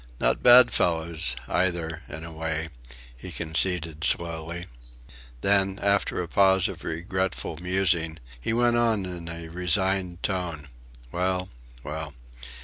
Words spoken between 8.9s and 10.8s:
in a resigned tone: